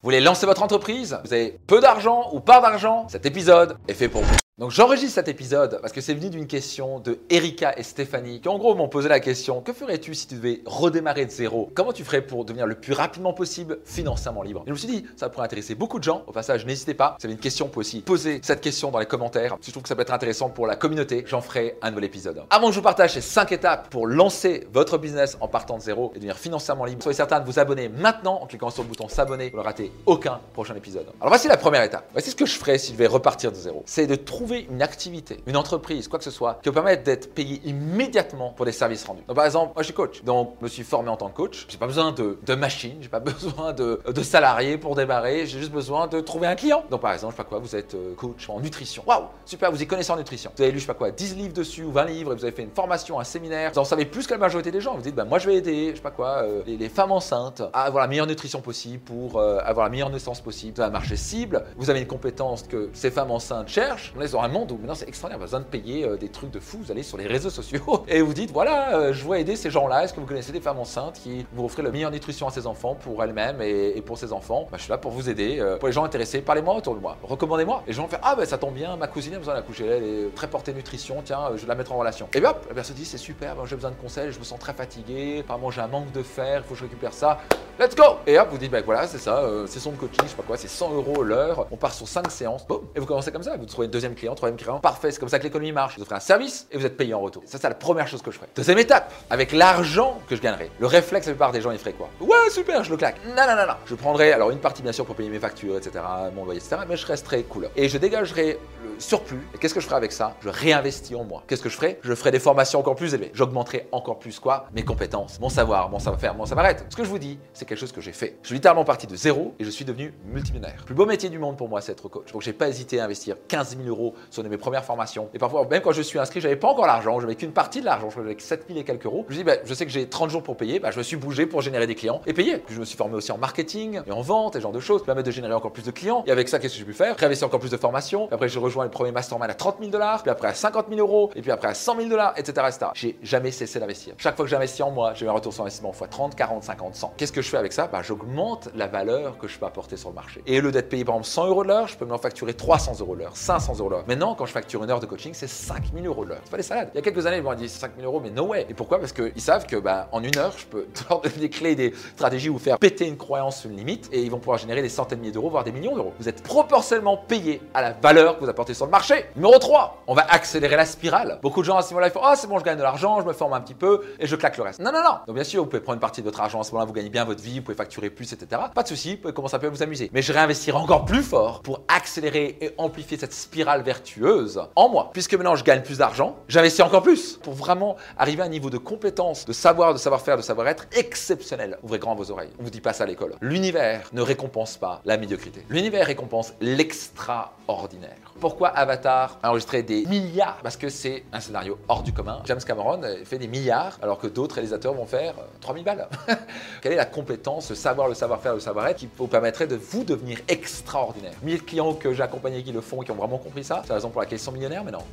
[0.00, 1.18] Vous voulez lancer votre entreprise?
[1.24, 3.08] Vous avez peu d'argent ou pas d'argent?
[3.08, 4.47] Cet épisode est fait pour vous.
[4.58, 8.48] Donc j'enregistre cet épisode parce que c'est venu d'une question de Erika et Stéphanie qui
[8.48, 11.70] en gros m'ont posé la question que ferais-tu si tu devais redémarrer de zéro?
[11.74, 14.64] Comment tu ferais pour devenir le plus rapidement possible financièrement libre?
[14.66, 16.24] Et je me suis dit ça pourrait intéresser beaucoup de gens.
[16.26, 18.90] Au passage n'hésitez pas, si vous avez une question, vous pouvez aussi poser cette question
[18.90, 19.56] dans les commentaires.
[19.60, 22.06] Si je trouve que ça peut être intéressant pour la communauté, j'en ferai un nouvel
[22.06, 22.42] épisode.
[22.50, 25.82] Avant que je vous partage ces 5 étapes pour lancer votre business en partant de
[25.82, 28.88] zéro et devenir financièrement libre, soyez certain de vous abonner maintenant en cliquant sur le
[28.88, 31.06] bouton s'abonner pour ne rater aucun prochain épisode.
[31.20, 32.08] Alors voici la première étape.
[32.10, 33.84] Voici ce que je ferais si je devais repartir de zéro.
[33.86, 37.34] C'est de trouver une activité, une entreprise, quoi que ce soit, qui vous permette d'être
[37.34, 39.22] payé immédiatement pour des services rendus.
[39.26, 41.36] Donc, par exemple, moi je suis coach, donc je me suis formé en tant que
[41.36, 41.66] coach.
[41.68, 45.58] J'ai pas besoin de, de machines, j'ai pas besoin de, de salariés pour démarrer, j'ai
[45.58, 46.84] juste besoin de trouver un client.
[46.90, 49.02] Donc, par exemple, je sais pas quoi, vous êtes euh, coach en nutrition.
[49.06, 50.50] Waouh, super, vous y connaissez en nutrition.
[50.56, 52.44] Vous avez lu, je sais pas quoi, 10 livres dessus ou 20 livres, et vous
[52.44, 54.94] avez fait une formation, un séminaire, vous en savez plus que la majorité des gens.
[54.94, 57.12] Vous dites, ben, moi je vais aider, je sais pas quoi, euh, les, les, femmes
[57.12, 60.80] enceintes à avoir la meilleure nutrition possible pour euh, avoir la meilleure naissance possible.
[60.82, 64.12] Un marché cible, vous avez une compétence que ces femmes enceintes cherchent.
[64.16, 66.60] On est un monde où maintenant c'est extraordinaire, besoin de payer euh, des trucs de
[66.60, 69.56] fou, vous allez sur les réseaux sociaux et vous dites voilà, euh, je veux aider
[69.56, 72.46] ces gens-là, est-ce que vous connaissez des femmes enceintes qui vous offrent la meilleure nutrition
[72.46, 74.68] à ses enfants pour elles-mêmes et, pour ses enfants?
[74.70, 77.00] Bah, Je suis là pour vous aider, euh, pour les gens intéressés, parlez-moi autour de
[77.00, 77.82] moi, recommandez-moi.
[77.86, 80.04] Les gens vont faire ah ben ça tombe bien, ma cousine a besoin d'accoucher, elle
[80.04, 82.28] est très portée nutrition, tiens, je vais la mettre en relation.
[82.34, 84.58] Et bien hop, la personne dit c'est super, j'ai besoin de conseils, je me sens
[84.58, 87.38] très fatigué, apparemment j'ai un manque de fer, il faut que je récupère ça,
[87.78, 88.18] let's go!
[88.26, 90.56] Et hop, vous dites ben voilà, c'est ça, c'est son coaching, je sais pas quoi,
[90.56, 93.56] c'est 100 euros l'heure, on part sur 5 séances, boum, et vous commencez comme ça,
[93.56, 95.96] vous trouvez une deuxième troisième client, parfait, c'est comme ça que l'économie marche.
[95.96, 97.42] Vous offrez un service et vous êtes payé en retour.
[97.46, 98.48] Ça, c'est la première chose que je ferai.
[98.54, 100.70] Deuxième étape, avec l'argent que je gagnerai.
[100.78, 102.08] Le réflexe, la plupart des gens, ils feraient quoi?
[102.20, 103.16] Ouais, super, je le claque.
[103.26, 103.74] Non, non, non, non.
[103.86, 106.04] Je prendrai alors une partie, bien sûr, pour payer mes factures, etc.,
[106.34, 107.68] mon loyer, etc., mais je resterai cool.
[107.76, 109.46] Et je dégagerai le surplus.
[109.54, 110.34] Et qu'est-ce que je ferai avec ça?
[110.40, 111.42] Je réinvestis en moi.
[111.46, 111.98] Qu'est-ce que je ferai?
[112.02, 113.30] Je ferai des formations encore plus élevées.
[113.34, 114.66] J'augmenterai encore plus quoi?
[114.72, 116.84] Mes compétences, mon savoir, mon savoir-faire, mon savoir-être.
[116.88, 118.36] Ce que je vous dis, c'est quelque chose que j'ai fait.
[118.42, 120.76] Je suis littéralement parti de zéro et je suis devenu multimillionnaire.
[120.80, 122.32] Le plus beau métier du monde pour moi, c'est être coach.
[122.32, 125.28] Donc, j'ai pas hésité à investir 15 000 euros sur une de mes premières formations.
[125.34, 127.86] Et parfois, même quand je suis inscrit, j'avais pas encore l'argent, j'avais qu'une partie de
[127.86, 129.24] l'argent, je avec 7 000 et quelques euros.
[129.28, 131.02] Je me dis, bah, je sais que j'ai 30 jours pour payer, bah, je me
[131.02, 132.58] suis bougé pour générer des clients et payer.
[132.58, 134.80] Puis je me suis formé aussi en marketing et en vente et ce genre de
[134.80, 136.24] choses, permettre de générer encore plus de clients.
[136.26, 137.16] Et avec ça, qu'est-ce que j'ai pu faire?
[137.16, 138.28] Réinvestir encore plus de formations.
[138.30, 141.00] après, j'ai rejoint le premier mastermind à 30 000 dollars, puis après à 50 000
[141.00, 142.66] euros, et puis après à 100 000 dollars, etc.
[142.68, 142.86] etc.
[142.94, 144.14] J'ai jamais cessé d'investir.
[144.18, 146.94] Chaque fois que j'investis en moi, j'ai un retour sur investissement fois 30, 40, 50,
[146.94, 147.14] 100.
[147.16, 147.86] Qu'est-ce que je fais avec ça?
[147.86, 150.42] Bah, J'augmente la valeur que je peux apporter sur le marché.
[150.46, 152.54] Et au lieu d'être payé par exemple 100 euros de l'heure, je peux me facturer
[152.54, 153.97] 300 euros de l'heure, 500 euros l'heure.
[154.06, 156.40] Maintenant, quand je facture une heure de coaching, c'est 5 000 euros l'heure.
[156.44, 156.90] C'est pas des salades.
[156.94, 158.66] Il y a quelques années, ils m'ont dit 5 000 euros, mais no way.
[158.68, 158.98] Et pourquoi?
[158.98, 161.92] Parce qu'ils savent que bah, en une heure, je peux leur donner des clés, des
[162.14, 165.18] stratégies, vous faire péter une croyance, une limite, et ils vont pouvoir générer des centaines
[165.18, 166.12] de milliers d'euros, voire des millions d'euros.
[166.18, 169.26] Vous êtes proportionnellement payé à la valeur que vous apportez sur le marché.
[169.36, 171.38] Numéro 3, on va accélérer la spirale.
[171.42, 173.26] Beaucoup de gens à ce moment-là, font Ah, c'est bon, je gagne de l'argent, je
[173.26, 174.80] me forme un petit peu et je claque le reste.
[174.80, 175.18] Non, non, non.
[175.26, 176.92] Donc, bien sûr, vous pouvez prendre une partie de votre argent à ce moment-là, vous
[176.92, 178.62] gagnez bien votre vie, vous pouvez facturer plus, etc.
[178.74, 180.10] Pas de souci, vous pouvez commencer un peu à vous amuser.
[180.12, 185.08] Mais je réinvestirai encore plus fort pour accélérer et amplifier cette spirale vertueuse en moi.
[185.14, 188.68] Puisque maintenant je gagne plus d'argent, j'investis encore plus pour vraiment arriver à un niveau
[188.68, 191.78] de compétence, de savoir, de savoir-faire, de savoir-être exceptionnel.
[191.82, 192.50] Ouvrez grand vos oreilles.
[192.60, 193.36] On vous dit pas ça à l'école.
[193.40, 195.64] L'univers ne récompense pas la médiocrité.
[195.70, 198.18] L'univers récompense l'extraordinaire.
[198.40, 200.58] Pourquoi Avatar a enregistré des milliards?
[200.62, 202.42] Parce que c'est un scénario hors du commun.
[202.44, 206.08] James Cameron fait des milliards alors que d'autres réalisateurs vont faire 3000 balles.
[206.82, 210.04] Quelle est la compétence, le savoir, le savoir-faire, le savoir-être qui vous permettrait de vous
[210.04, 211.32] devenir extraordinaire?
[211.42, 213.77] 1000 clients que j'ai accompagnés qui le font, qui ont vraiment compris ça.
[213.82, 215.04] C'est la raison pour laquelle ils sont millionnaires, mais non.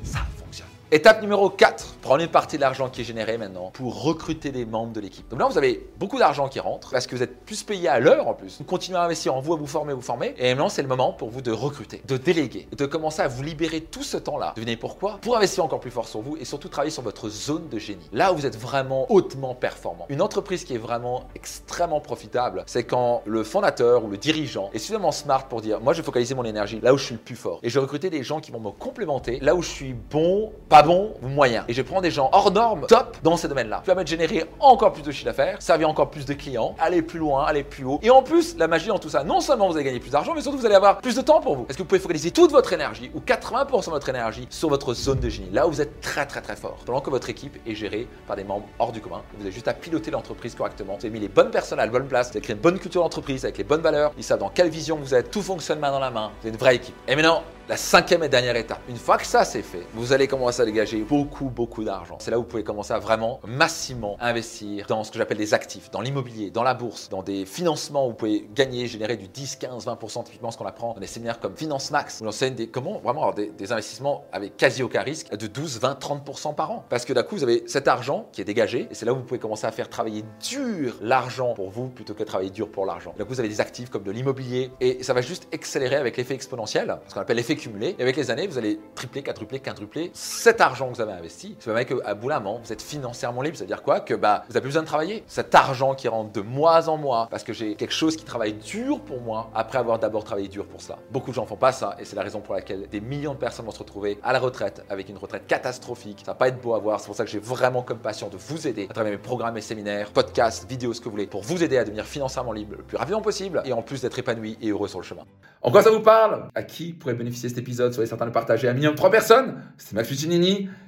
[0.91, 4.66] Étape numéro 4, prendre une partie de l'argent qui est généré maintenant pour recruter des
[4.66, 5.28] membres de l'équipe.
[5.29, 8.00] Donc là, vous avez beaucoup d'argent qui rentre parce que vous êtes plus payé à
[8.00, 8.59] l'heure en plus.
[8.59, 10.35] Vous continuez à investir en vous, à vous former, vous former.
[10.38, 13.41] Et maintenant, c'est le moment pour vous de recruter, de déléguer, de commencer à vous
[13.41, 14.53] libérer tout ce temps-là.
[14.56, 15.18] Devinez pourquoi?
[15.23, 18.07] Pour investir encore plus fort sur vous et surtout travailler sur votre zone de génie.
[18.13, 20.06] Là où vous êtes vraiment hautement performant.
[20.09, 24.78] Une entreprise qui est vraiment extrêmement profitable, c'est quand le fondateur ou le dirigeant est
[24.78, 27.22] suffisamment smart pour dire moi, je vais focaliser mon énergie là où je suis le
[27.22, 27.59] plus fort.
[27.63, 30.53] Et je vais recruter des gens qui vont me complémenter là où je suis bon,
[30.75, 31.63] pas bon moyen.
[31.69, 33.78] Et je prends des gens hors normes, top dans ces domaines-là.
[33.78, 37.02] Ça permet de générer encore plus de chiffre d'affaires, servir encore plus de clients, aller
[37.02, 38.00] plus loin, aller plus haut.
[38.03, 40.34] Et en plus, la magie dans tout ça, non seulement vous allez gagner plus d'argent,
[40.35, 41.66] mais surtout vous allez avoir plus de temps pour vous.
[41.70, 44.94] Est-ce que vous pouvez focaliser toute votre énergie ou 80% de votre énergie sur votre
[44.94, 46.76] zone de génie, là où vous êtes très très très fort.
[46.85, 49.70] Pendant que votre équipe est gérée par des membres hors du commun, vous avez juste
[49.70, 50.97] à piloter l'entreprise correctement.
[50.99, 52.79] Vous avez mis les bonnes personnes à la bonne place, vous avez créé une bonne
[52.79, 55.79] culture d'entreprise avec les bonnes valeurs, ils savent dans quelle vision vous êtes, tout fonctionne
[55.79, 56.96] main dans la main, vous êtes une vraie équipe.
[57.08, 60.28] Et maintenant, La cinquième et dernière étape, une fois que ça c'est fait, vous allez
[60.28, 62.17] commencer à dégager beaucoup, beaucoup d'argent.
[62.20, 65.56] C'est là où vous pouvez commencer à vraiment massivement investir dans ce que j'appelle des
[65.56, 69.28] actifs, dans l'immobilier, dans la bourse, dans des financements où vous pouvez gagner, générer du
[69.28, 72.53] 10, 15, 20%, typiquement ce qu'on apprend dans des séminaires comme Finance Max, où l'enseigne
[72.53, 76.53] des, comment vraiment avoir des, des investissements avec quasi aucun risque de 12, 20, 30%
[76.53, 76.85] par an.
[76.88, 79.16] Parce que d'un coup, vous avez cet argent qui est dégagé et c'est là où
[79.16, 82.85] vous pouvez commencer à faire travailler dur l'argent pour vous plutôt que travailler dur pour
[82.85, 83.16] l'argent.
[83.18, 86.16] D'un coup, vous avez des actifs comme de l'immobilier et ça va juste accélérer avec
[86.16, 87.96] l'effet exponentiel, ce qu'on appelle l'effet cumulé.
[87.97, 91.55] Et avec les années, vous allez tripler, quadrupler, quintupler cet argent que vous avez investi.
[91.59, 93.57] Ça dire qu'à bout la main, vous êtes financièrement libre.
[93.57, 95.23] Ça veut dire quoi Que bah, vous n'avez plus besoin de travailler.
[95.28, 98.53] Cet argent qui rentre de mois en mois parce que j'ai quelque chose qui travaille
[98.53, 100.97] dur pour moi après avoir d'abord travaillé dur pour ça.
[101.11, 103.40] Beaucoup de gens font pas ça et c'est la raison pour laquelle des millions de
[103.40, 106.19] personnes vont se retrouver à la retraite avec une retraite catastrophique.
[106.25, 106.99] Ça va pas être beau à voir.
[106.99, 109.58] C'est pour ça que j'ai vraiment comme passion de vous aider à travers mes programmes
[109.58, 112.75] et séminaires, podcasts, vidéos, ce que vous voulez, pour vous aider à devenir financièrement libre
[112.78, 115.23] le plus rapidement possible et en plus d'être épanoui et heureux sur le chemin.
[115.61, 116.49] En quoi ça vous parle?
[116.53, 119.56] À qui pourrait bénéficier cet épisode Soyez certain de partager à minimum 3 personnes.
[119.78, 120.09] C'est Max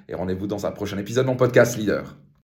[0.09, 2.15] et rendez-vous dans un prochain épisode de mon podcast Leader.